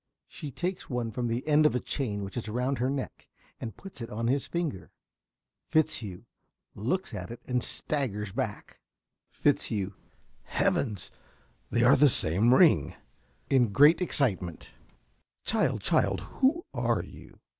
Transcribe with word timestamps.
(She 0.27 0.49
takes 0.49 0.89
one 0.89 1.11
from 1.11 1.27
the 1.27 1.47
end 1.47 1.67
of 1.67 1.75
a 1.75 1.79
chain 1.79 2.23
which 2.23 2.35
is 2.35 2.49
round 2.49 2.79
her 2.79 2.89
neck, 2.89 3.27
and 3.59 3.77
puts 3.77 4.01
it 4.01 4.09
on 4.09 4.25
his 4.25 4.47
finger. 4.47 4.89
Fitzhugh 5.69 6.25
looks 6.73 7.13
at 7.13 7.29
it 7.29 7.39
and 7.45 7.63
staggers 7.63 8.33
back.) 8.33 8.79
~Fitzhugh.~ 9.29 9.93
Heavens! 10.45 11.11
They 11.69 11.83
are 11.83 11.95
the 11.95 12.09
same 12.09 12.51
ring! 12.51 12.95
(In 13.51 13.71
great 13.71 14.01
excitement.) 14.01 14.73
Child, 15.43 15.81
child, 15.81 16.21
who 16.21 16.65
are 16.73 17.03
you? 17.03 17.39